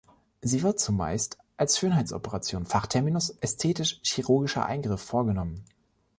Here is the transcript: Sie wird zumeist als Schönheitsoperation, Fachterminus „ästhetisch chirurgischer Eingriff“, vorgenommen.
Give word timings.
Sie 0.41 0.63
wird 0.63 0.79
zumeist 0.79 1.37
als 1.57 1.77
Schönheitsoperation, 1.77 2.65
Fachterminus 2.65 3.37
„ästhetisch 3.39 3.99
chirurgischer 4.03 4.65
Eingriff“, 4.65 5.01
vorgenommen. 5.03 5.63